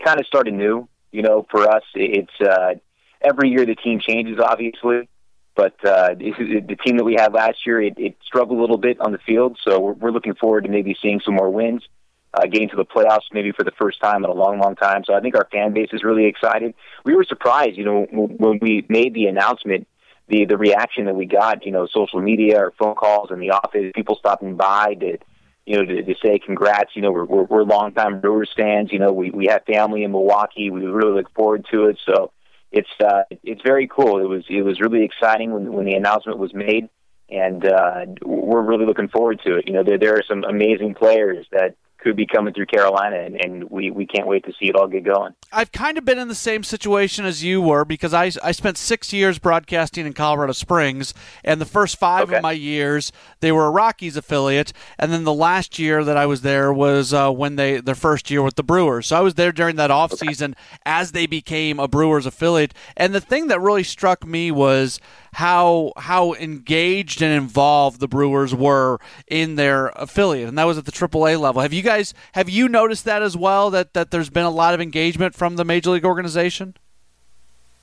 [0.03, 0.89] kind of start anew.
[1.11, 2.75] You know, for us, it's uh,
[3.21, 5.09] every year the team changes, obviously.
[5.55, 8.99] But uh, the team that we had last year, it, it struggled a little bit
[9.01, 9.59] on the field.
[9.63, 11.87] So we're, we're looking forward to maybe seeing some more wins
[12.35, 15.03] uh, getting to the playoffs maybe for the first time in a long, long time.
[15.05, 16.75] So I think our fan base is really excited.
[17.05, 19.87] We were surprised, you know, when we made the announcement,
[20.29, 23.51] the the reaction that we got, you know, social media or phone calls in the
[23.51, 25.19] office, people stopping by to,
[25.67, 26.93] you know, to, to say congrats.
[26.95, 28.91] You know, we're we're, we're longtime Brewers fans.
[28.93, 30.71] You know, we we have family in Milwaukee.
[30.71, 31.99] We really look forward to it.
[32.07, 32.33] So
[32.71, 34.21] it's uh, it's very cool.
[34.21, 36.89] It was it was really exciting when when the announcement was made
[37.33, 39.67] and uh, we're really looking forward to it.
[39.67, 43.37] You know, there there are some amazing players that could be coming through Carolina, and,
[43.37, 45.35] and, we, we can't wait to see it all get going.
[45.53, 48.77] I've kind of been in the same situation as you were because I, I spent
[48.77, 52.37] six years broadcasting in Colorado Springs, and the first five okay.
[52.37, 56.27] of my years they were a Rockies affiliate, and then the last year that I
[56.27, 59.07] was there was uh, when they their first year with the Brewers.
[59.09, 60.79] So I was there during that off season okay.
[60.85, 64.99] as they became a Brewers affiliate, and the thing that really struck me was
[65.35, 70.85] how how engaged and involved the Brewers were in their affiliate, and that was at
[70.85, 71.63] the AAA level.
[71.63, 71.92] Have you guys
[72.33, 73.71] have you noticed that as well?
[73.71, 76.77] That that there's been a lot of engagement from the major league organization.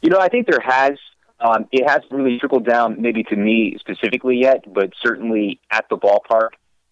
[0.02, 0.93] You know, I think there has.
[1.41, 5.98] Um, it hasn't really trickled down, maybe to me specifically yet, but certainly at the
[5.98, 6.50] ballpark.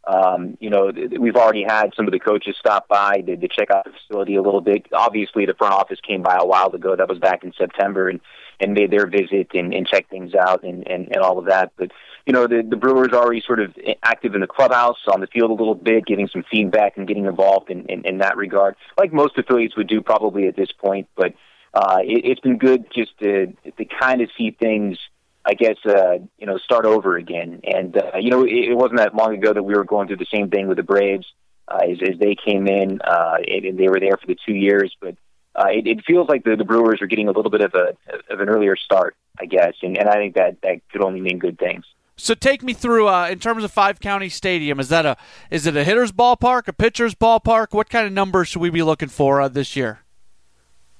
[0.08, 3.70] Um, you know, we've already had some of the coaches stop by to, to check
[3.70, 4.86] out the facility a little bit.
[4.94, 6.96] Obviously, the front office came by a while ago.
[6.96, 8.22] That was back in September, and
[8.60, 11.72] and made their visit and, and check things out and, and, and all of that.
[11.78, 11.92] But
[12.26, 15.28] you know, the the Brewers are already sort of active in the clubhouse, on the
[15.28, 18.76] field a little bit, giving some feedback and getting involved in, in, in that regard,
[18.98, 21.08] like most affiliates would do probably at this point.
[21.16, 21.34] But
[21.74, 24.98] uh, it, it's been good just to to kind of see things.
[25.48, 28.98] I guess uh, you know start over again, and uh, you know it, it wasn't
[28.98, 31.26] that long ago that we were going through the same thing with the Braves
[31.70, 34.54] uh, as, as they came in, uh, and, and they were there for the two
[34.54, 34.94] years.
[35.00, 35.16] But
[35.56, 37.96] uh, it, it feels like the, the Brewers are getting a little bit of a
[38.30, 41.40] of an earlier start, I guess, and, and I think that that could only mean
[41.40, 41.86] good things.
[42.18, 44.82] So take me through uh, in terms of Five County Stadium.
[44.82, 45.16] Is that a
[45.50, 47.68] is it a hitter's ballpark, a pitcher's ballpark?
[47.72, 50.00] What kind of numbers should we be looking for uh, this year?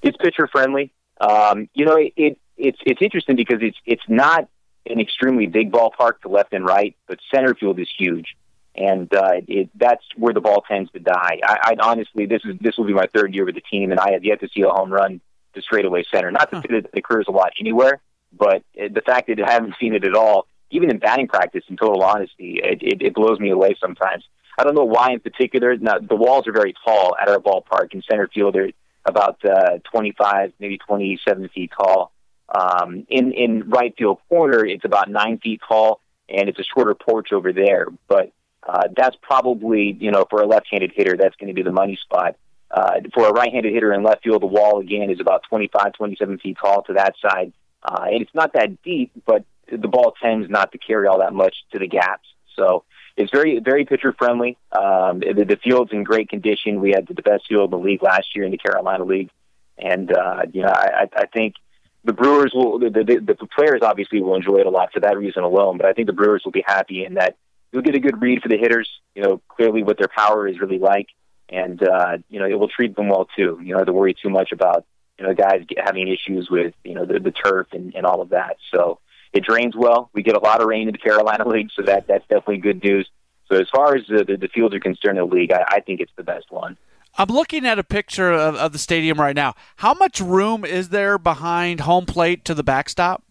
[0.00, 0.94] It's pitcher friendly.
[1.20, 4.48] Um, you know, it, it it's it's interesting because it's it's not
[4.86, 8.36] an extremely big ballpark to left and right, but center field is huge
[8.78, 11.40] and uh, it, that's where the ball tends to die.
[11.42, 13.98] I, I honestly, this is this will be my third year with the team, and
[13.98, 15.20] I have yet to see a home run
[15.54, 16.30] to straightaway center.
[16.30, 18.00] Not to say that it occurs a lot anywhere,
[18.32, 21.76] but the fact that I haven't seen it at all, even in batting practice, in
[21.76, 24.24] total honesty, it, it, it blows me away sometimes.
[24.56, 25.76] I don't know why in particular.
[25.76, 28.54] Now, the walls are very tall at our ballpark in center field.
[28.54, 28.70] They're
[29.04, 32.12] about uh, 25, maybe 27 feet tall.
[32.48, 36.94] Um, in in right field corner, it's about nine feet tall, and it's a shorter
[36.94, 37.86] porch over there.
[38.08, 38.32] But
[38.66, 41.98] uh, that's probably, you know, for a left-handed hitter, that's going to be the money
[42.02, 42.36] spot.
[42.70, 46.38] Uh, for a right-handed hitter in left field, the wall again is about 25, 27
[46.38, 50.50] feet tall to that side, uh, and it's not that deep, but the ball tends
[50.50, 52.28] not to carry all that much to the gaps.
[52.56, 52.84] So
[53.16, 54.58] it's very, very pitcher friendly.
[54.72, 56.80] Um, the, the field's in great condition.
[56.80, 59.30] We had the best field in the league last year in the Carolina League,
[59.78, 61.54] and uh, you know, I, I think
[62.04, 65.18] the Brewers will, the, the, the players obviously will enjoy it a lot for that
[65.18, 65.78] reason alone.
[65.78, 67.36] But I think the Brewers will be happy in that
[67.72, 68.88] you'll get a good read for the hitters.
[69.14, 71.08] You know, clearly what their power is really like,
[71.48, 73.58] and uh, you know it will treat them well too.
[73.62, 74.84] You don't have to worry too much about
[75.18, 78.30] you know, guys having issues with you know the, the turf and, and all of
[78.30, 78.56] that.
[78.72, 79.00] So
[79.32, 80.10] it drains well.
[80.12, 82.82] We get a lot of rain in the Carolina League, so that that's definitely good
[82.82, 83.08] news.
[83.50, 85.80] So as far as the, the, the fields are concerned in the league, I, I
[85.80, 86.76] think it's the best one.
[87.18, 89.54] I'm looking at a picture of, of the stadium right now.
[89.76, 93.24] How much room is there behind home plate to the backstop?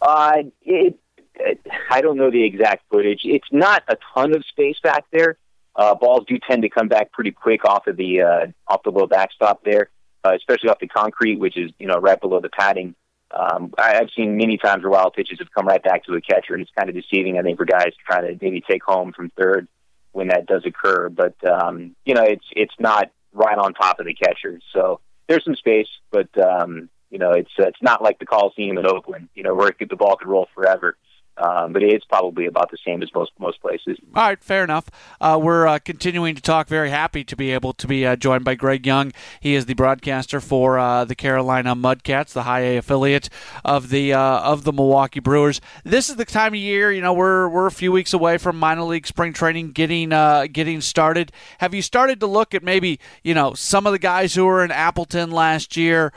[0.00, 0.96] Uh, it,
[1.34, 3.22] it, I don't know the exact footage.
[3.24, 5.36] It's not a ton of space back there.
[5.74, 8.90] Uh, balls do tend to come back pretty quick off of the uh, off the
[8.90, 9.88] little backstop there,
[10.22, 12.94] uh, especially off the concrete, which is you know right below the padding.
[13.30, 16.20] Um, I, I've seen many times where wild pitches have come right back to a
[16.20, 19.12] catcher, and it's kind of deceiving, I think, for guys trying to maybe take home
[19.12, 19.66] from third
[20.12, 21.08] when that does occur.
[21.08, 25.44] But um, you know, it's it's not right on top of the catcher, so there's
[25.44, 29.28] some space, but um, you know, it's uh, it's not like the Coliseum in Oakland,
[29.34, 30.96] you know, where the ball could roll forever.
[31.38, 33.96] Um, but it's probably about the same as most most places.
[34.14, 34.90] All right, fair enough.
[35.18, 36.68] Uh, we're uh, continuing to talk.
[36.68, 39.12] Very happy to be able to be uh, joined by Greg Young.
[39.40, 43.30] He is the broadcaster for uh, the Carolina Mudcats, the High A affiliate
[43.64, 45.62] of the uh, of the Milwaukee Brewers.
[45.84, 46.92] This is the time of year.
[46.92, 50.48] You know, we're we're a few weeks away from minor league spring training getting uh,
[50.52, 51.32] getting started.
[51.58, 54.62] Have you started to look at maybe you know some of the guys who were
[54.62, 56.12] in Appleton last year,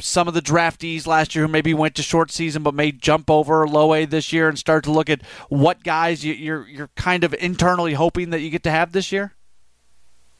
[0.00, 3.30] some of the draftees last year who maybe went to short season but may jump
[3.30, 4.47] over low A this year?
[4.48, 8.40] And start to look at what guys you, you're you're kind of internally hoping that
[8.40, 9.34] you get to have this year?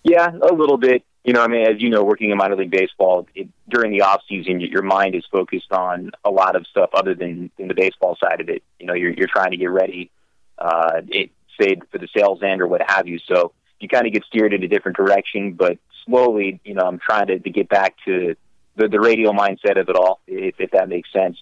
[0.03, 1.05] Yeah, a little bit.
[1.25, 4.03] You know, I mean, as you know, working in minor league baseball, it, during the
[4.03, 7.75] off season, your mind is focused on a lot of stuff other than, than the
[7.75, 8.62] baseball side of it.
[8.79, 10.11] You know, you're you're trying to get ready,
[10.59, 13.18] uh, it, say for the sales end or what have you.
[13.18, 15.53] So you kind of get steered in a different direction.
[15.53, 18.37] But slowly, you know, I'm trying to, to get back to
[18.77, 21.37] the the radio mindset of it all, if, if that makes sense.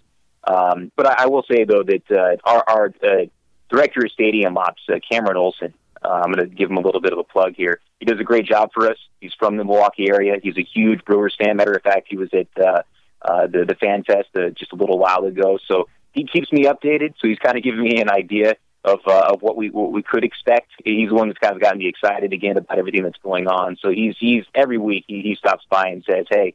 [0.46, 3.26] Um, but I, I will say though that uh, our, our uh,
[3.68, 7.00] director of stadium ops, uh, Cameron Olson, uh, I'm going to give him a little
[7.00, 7.80] bit of a plug here.
[7.98, 8.98] He does a great job for us.
[9.20, 10.36] He's from the Milwaukee area.
[10.42, 11.56] He's a huge Brewers fan.
[11.56, 12.82] Matter of fact, he was at uh,
[13.22, 15.58] uh, the the fan fest just a little while ago.
[15.66, 17.14] So he keeps me updated.
[17.18, 18.54] So he's kind of giving me an idea
[18.84, 20.70] of of what we what we could expect.
[20.84, 23.76] He's the one that's kind of gotten me excited again about everything that's going on.
[23.82, 26.54] So he's he's every week he, he stops by and says, "Hey,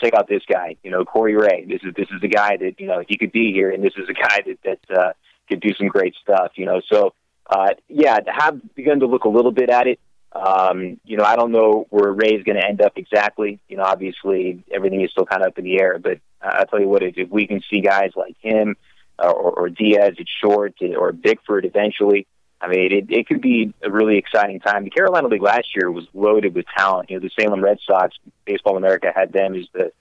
[0.00, 1.64] check out this guy, you know, Corey Ray.
[1.66, 3.94] This is this is the guy that you know he could be here, and this
[3.96, 5.12] is a guy that that uh,
[5.48, 6.80] could do some great stuff, you know.
[6.90, 7.14] So
[7.50, 10.00] uh, yeah, have begun to look a little bit at it.
[10.32, 13.58] Um, you know, I don't know where Ray's going to end up exactly.
[13.68, 15.98] You know, obviously everything is still kind of up in the air.
[15.98, 18.76] But I'll tell you what, if we can see guys like him
[19.18, 22.28] uh, or, or Diaz at short or Bickford eventually,
[22.60, 24.84] I mean, it, it could be a really exciting time.
[24.84, 27.10] The Carolina League last year was loaded with talent.
[27.10, 29.92] You know, the Salem Red Sox, Baseball America had them as the,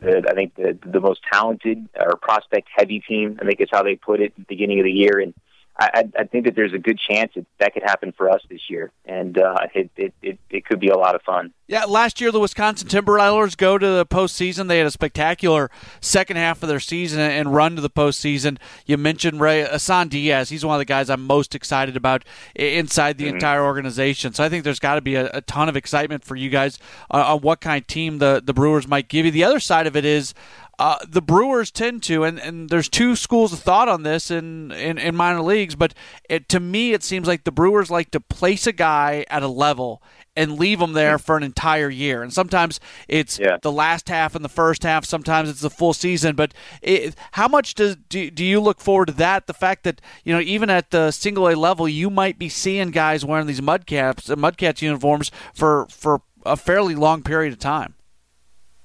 [0.00, 3.38] the I think the the most talented or prospect heavy team.
[3.40, 5.34] I think is how they put it at the beginning of the year, and
[5.80, 8.60] I, I think that there's a good chance that that could happen for us this
[8.68, 11.54] year, and uh, it, it, it it could be a lot of fun.
[11.68, 14.68] Yeah, last year the Wisconsin Timberwolves go to the postseason.
[14.68, 18.58] They had a spectacular second half of their season and run to the postseason.
[18.84, 20.50] You mentioned Ray Isan Diaz.
[20.50, 23.36] He's one of the guys I'm most excited about inside the mm-hmm.
[23.36, 24.34] entire organization.
[24.34, 26.78] So I think there's got to be a, a, ton of excitement for you guys
[27.10, 29.30] uh, on what kind of team the the Brewers might give you.
[29.30, 30.34] The other side of it is
[30.80, 34.72] uh, the Brewers tend to, and, and there's two schools of thought on this in,
[34.72, 35.92] in, in minor leagues, but
[36.30, 39.46] it, to me, it seems like the Brewers like to place a guy at a
[39.46, 40.02] level
[40.34, 42.22] and leave them there for an entire year.
[42.22, 43.58] And sometimes it's yeah.
[43.60, 45.04] the last half and the first half.
[45.04, 46.34] Sometimes it's the full season.
[46.34, 49.48] But it, how much does do, do you look forward to that?
[49.48, 52.90] The fact that you know even at the single A level, you might be seeing
[52.90, 57.96] guys wearing these mudcaps, mudcats uniforms for for a fairly long period of time.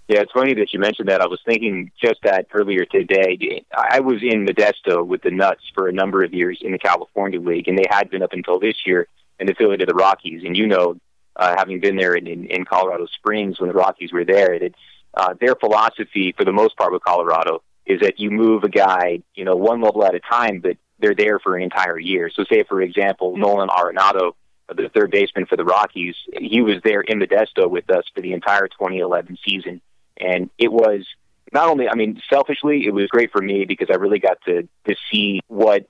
[0.07, 1.21] Yeah, it's funny that you mentioned that.
[1.21, 3.65] I was thinking just that earlier today.
[3.75, 7.41] I was in Modesto with the Nuts for a number of years in the California
[7.41, 9.07] League, and they had been up until this year
[9.39, 10.43] an affiliate of the Rockies.
[10.45, 10.97] And you know,
[11.35, 14.75] uh, having been there in, in, in Colorado Springs when the Rockies were there, it,
[15.15, 19.23] uh, their philosophy, for the most part with Colorado, is that you move a guy,
[19.33, 22.29] you know, one level at a time, but they're there for an entire year.
[22.33, 24.33] So, say for example, Nolan Arenado,
[24.69, 28.33] the third baseman for the Rockies, he was there in Modesto with us for the
[28.33, 29.81] entire 2011 season
[30.17, 31.05] and it was
[31.51, 34.67] not only, I mean, selfishly, it was great for me because I really got to,
[34.87, 35.87] to see what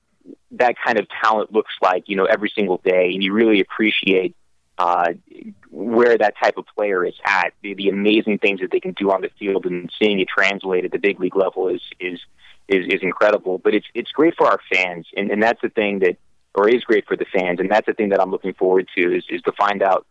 [0.52, 3.12] that kind of talent looks like, you know, every single day.
[3.14, 4.36] And you really appreciate
[4.78, 5.14] uh,
[5.70, 9.12] where that type of player is at, the, the amazing things that they can do
[9.12, 12.20] on the field, and seeing it translate at the big league level is is
[12.68, 13.58] is, is incredible.
[13.58, 16.18] But it's it's great for our fans, and, and that's the thing that,
[16.54, 19.16] or is great for the fans, and that's the thing that I'm looking forward to
[19.16, 20.06] is is to find out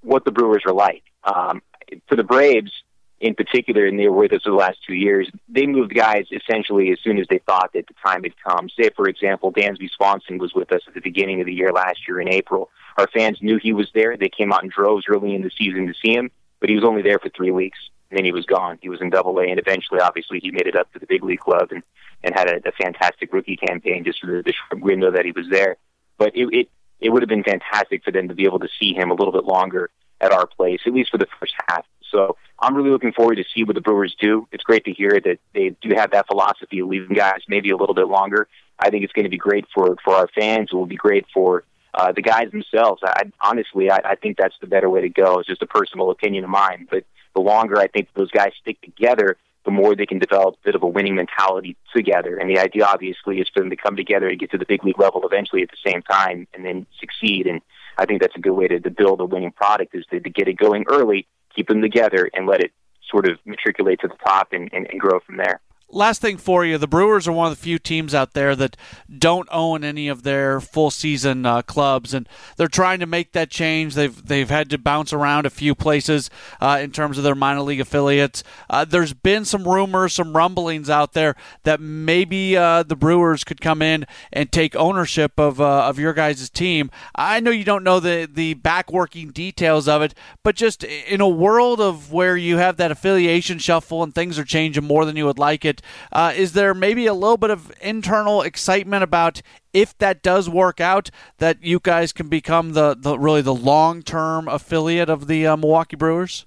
[0.00, 1.02] what the Brewers are like.
[1.24, 1.60] Um,
[2.08, 2.72] for the Braves,
[3.20, 6.26] in particular, and they were with us for the last two years, they moved guys
[6.30, 8.68] essentially as soon as they thought that the time had come.
[8.68, 12.06] Say, for example, Dansby Swanson was with us at the beginning of the year last
[12.06, 12.70] year in April.
[12.98, 14.16] Our fans knew he was there.
[14.16, 16.84] They came out in droves early in the season to see him, but he was
[16.84, 17.78] only there for three weeks.
[18.10, 18.78] and then he was gone.
[18.80, 21.24] He was in Double A, and eventually, obviously, he made it up to the big
[21.24, 21.82] league club and
[22.22, 25.32] and had a, a fantastic rookie campaign just for the, the short window that he
[25.32, 25.76] was there.
[26.18, 26.68] But it, it
[27.00, 29.32] it would have been fantastic for them to be able to see him a little
[29.32, 29.90] bit longer
[30.20, 31.84] at our place, at least for the first half.
[32.10, 34.48] So I'm really looking forward to see what the Brewers do.
[34.52, 37.76] It's great to hear that they do have that philosophy of leaving guys maybe a
[37.76, 38.48] little bit longer.
[38.78, 40.70] I think it's going to be great for for our fans.
[40.72, 43.02] It will be great for uh, the guys themselves.
[43.04, 45.38] I honestly, I, I think that's the better way to go.
[45.38, 47.04] It's just a personal opinion of mine, but
[47.34, 50.74] the longer I think those guys stick together, the more they can develop a bit
[50.74, 52.36] of a winning mentality together.
[52.36, 54.84] And the idea, obviously, is for them to come together and get to the big
[54.84, 57.46] league level eventually at the same time and then succeed.
[57.46, 57.60] And
[57.98, 60.30] I think that's a good way to, to build a winning product is to, to
[60.30, 61.26] get it going early,
[61.56, 62.72] keep them together, and let it
[63.10, 66.64] sort of matriculate to the top and, and, and grow from there last thing for
[66.64, 68.76] you the brewers are one of the few teams out there that
[69.18, 73.50] don't own any of their full season uh, clubs and they're trying to make that
[73.50, 73.94] change.
[73.94, 76.30] They've they've had to bounce around a few places
[76.60, 78.42] uh, in terms of their minor league affiliates.
[78.68, 83.60] Uh, there's been some rumors some rumblings out there that maybe uh, the brewers could
[83.60, 86.90] come in and take ownership of uh, of your guys' team.
[87.14, 91.28] I know you don't know the the backworking details of it but just in a
[91.28, 95.26] world of where you have that affiliation shuffle and things are changing more than you
[95.26, 95.75] would like it
[96.12, 100.80] uh, is there maybe a little bit of internal excitement about if that does work
[100.80, 105.46] out, that you guys can become the, the really the long term affiliate of the
[105.46, 106.46] uh, Milwaukee Brewers?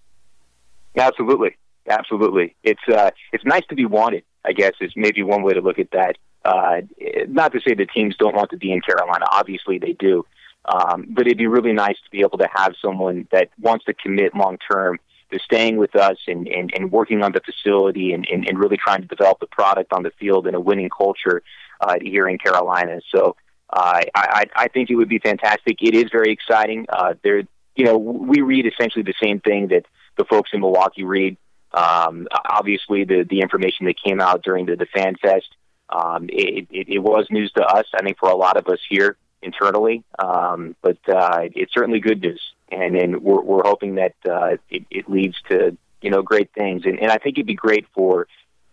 [0.97, 1.55] Absolutely,
[1.87, 2.55] absolutely.
[2.63, 4.23] It's uh, it's nice to be wanted.
[4.45, 6.17] I guess is maybe one way to look at that.
[6.45, 6.81] Uh,
[7.27, 9.25] not to say the teams don't want to be in Carolina.
[9.31, 10.25] Obviously, they do.
[10.65, 13.93] Um, but it'd be really nice to be able to have someone that wants to
[13.93, 14.99] commit long term
[15.31, 18.77] to staying with us and, and, and working on the facility and, and, and really
[18.77, 21.41] trying to develop the product on the field in a winning culture
[21.81, 22.99] uh, here in Carolina.
[23.13, 23.35] So
[23.71, 25.81] uh, I, I think it would be fantastic.
[25.81, 26.87] It is very exciting.
[26.89, 27.43] Uh, there,
[27.75, 29.85] you know, we read essentially the same thing that
[30.17, 31.37] the folks in Milwaukee read.
[31.71, 35.55] Um, obviously, the the information that came out during the, the Fan Fest,
[35.89, 37.85] um, it, it, it was news to us.
[37.93, 42.21] I think for a lot of us here internally, um, but uh, it's certainly good
[42.21, 42.41] news
[42.71, 46.83] and then we're, we're hoping that uh, it, it leads to you know great things.
[46.85, 48.27] And, and I think it'd be great for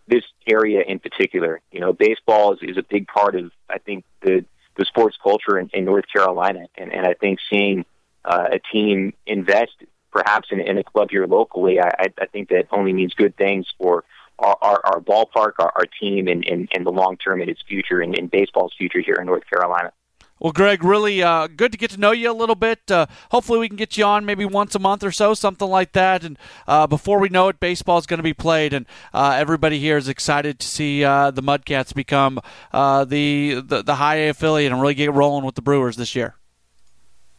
[0.07, 1.61] this area in particular.
[1.71, 4.45] You know, baseball is, is a big part of I think the
[4.77, 7.85] the sports culture in, in North Carolina, and, and I think seeing
[8.23, 9.71] uh, a team invest
[10.11, 13.67] perhaps in, in a club here locally, I, I think that only means good things
[13.77, 14.03] for
[14.39, 17.61] our, our, our ballpark, our, our team, and, and, and the long term in its
[17.67, 19.91] future and in baseball's future here in North Carolina.
[20.39, 22.91] Well, Greg, really uh, good to get to know you a little bit.
[22.91, 25.93] Uh, hopefully, we can get you on maybe once a month or so, something like
[25.93, 26.23] that.
[26.23, 29.79] And uh, before we know it, baseball is going to be played, and uh, everybody
[29.79, 32.39] here is excited to see uh, the Mudcats become
[32.71, 36.15] uh, the, the the high A affiliate and really get rolling with the Brewers this
[36.15, 36.36] year.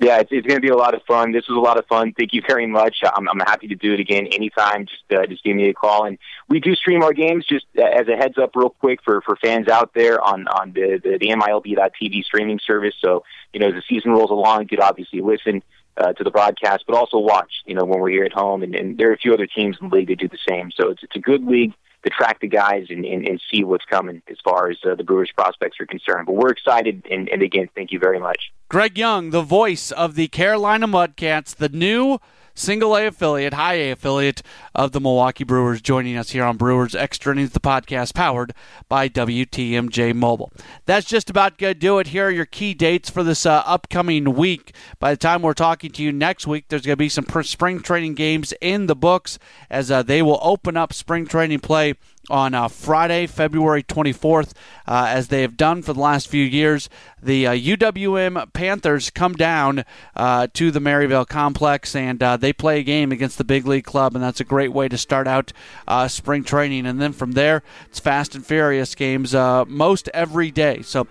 [0.01, 1.33] Yeah, it's, it's going to be a lot of fun.
[1.33, 2.13] This was a lot of fun.
[2.17, 2.99] Thank you very much.
[3.05, 4.87] I'm, I'm happy to do it again anytime.
[4.87, 6.19] Just uh, just give me a call, and
[6.49, 7.45] we do stream our games.
[7.47, 11.01] Just as a heads up, real quick for for fans out there on on the
[11.03, 12.95] the, the MILB.TV streaming service.
[13.05, 15.65] So you know, as the season rolls along, you could obviously listen
[15.97, 17.53] uh, to the broadcast, but also watch.
[17.67, 19.79] You know, when we're here at home, and, and there are a few other teams
[19.81, 20.71] in the league that do the same.
[20.71, 21.75] So it's it's a good league
[22.05, 25.05] to track the guys and, and, and see what's coming as far as uh, the
[25.05, 26.27] Brewers prospects are concerned.
[26.27, 28.53] But we're excited, and, and again, thank you very much.
[28.69, 32.19] Greg Young, the voice of the Carolina Mudcats, the new
[32.59, 34.43] single A affiliate, high A affiliate
[34.75, 38.53] of the Milwaukee Brewers, joining us here on Brewers Extra Innings, the podcast powered
[38.89, 40.53] by WTMJ Mobile.
[40.85, 42.09] That's just about going to do it.
[42.09, 44.75] Here are your key dates for this uh, upcoming week.
[44.99, 47.81] By the time we're talking to you next week, there's going to be some spring
[47.81, 49.39] training games in the books
[49.71, 51.95] as uh, they will open up spring training play
[52.31, 54.53] on uh, Friday, February 24th,
[54.87, 56.89] uh, as they have done for the last few years.
[57.23, 62.81] The uh, UWM Panthers come down uh, to the Maryvale complex and uh, they play
[62.81, 65.53] a game against the big league club, and that's a great way to start out
[65.87, 66.87] uh, spring training.
[66.87, 69.35] And then from there, it's fast and furious games
[69.69, 70.83] most every day.
[70.83, 71.07] So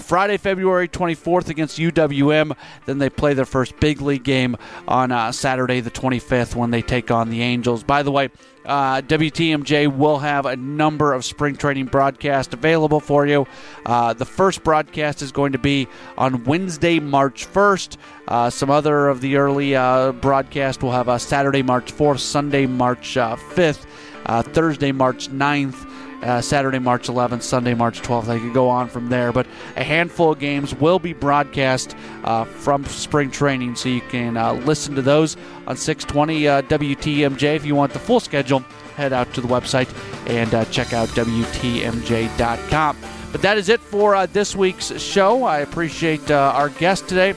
[0.00, 4.56] Friday, February 24th against UWM, then they play their first big league game
[4.86, 7.82] on Saturday, the 25th, when they take on the Angels.
[7.82, 8.30] By the way,
[8.66, 13.46] uh, WTMJ will have a number of spring training broadcasts available for you.
[13.84, 15.88] Uh, the first broadcast is going to be
[16.18, 17.96] on Wednesday, March 1st.
[18.28, 22.66] Uh, some other of the early uh, broadcasts will have a Saturday, March 4th, Sunday,
[22.66, 23.86] March 5th,
[24.26, 28.28] uh, Thursday, March 9th uh, Saturday, March 11th, Sunday, March 12th.
[28.28, 29.46] I could go on from there, but
[29.76, 34.52] a handful of games will be broadcast uh, from spring training, so you can uh,
[34.52, 35.36] listen to those
[35.66, 37.56] on 620 uh, WTMJ.
[37.56, 38.60] If you want the full schedule,
[38.96, 39.92] head out to the website
[40.28, 42.96] and uh, check out WTMJ.com.
[43.32, 45.44] But that is it for uh, this week's show.
[45.44, 47.34] I appreciate our guest today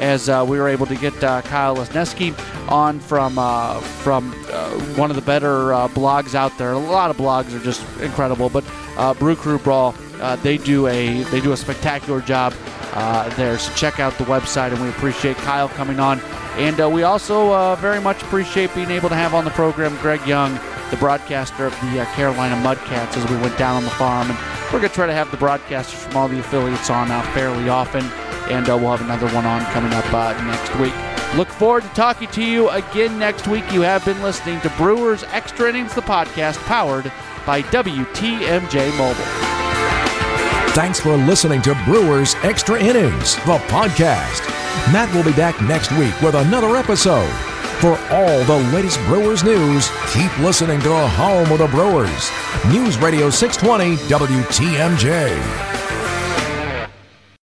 [0.00, 2.34] as uh, we were able to get uh, Kyle Lesniewski
[2.68, 6.72] on from uh, from uh, one of the better uh, blogs out there.
[6.72, 8.64] A lot of blogs are just incredible, but
[9.18, 9.92] Brew Crew Ball
[10.42, 12.52] they do a they do a spectacular job
[13.36, 13.58] there.
[13.58, 16.20] So check out the website, and we appreciate Kyle coming on.
[16.56, 20.58] And we also very much appreciate being able to have on the program Greg Young
[20.90, 24.28] the broadcaster of the uh, Carolina Mudcats as we went down on the farm.
[24.28, 24.38] And
[24.72, 27.68] we're going to try to have the broadcasters from all the affiliates on uh, fairly
[27.68, 28.02] often,
[28.48, 30.94] and uh, we'll have another one on coming up uh, next week.
[31.36, 33.64] Look forward to talking to you again next week.
[33.72, 37.12] You have been listening to Brewers Extra Innings, the podcast powered
[37.46, 39.50] by WTMJ Mobile.
[40.74, 44.46] Thanks for listening to Brewers Extra Innings, the podcast.
[44.92, 47.30] Matt will be back next week with another episode.
[47.80, 52.30] For all the latest Brewers news, keep listening to the Home of the Brewers.
[52.68, 55.69] News Radio 620 WTMJ.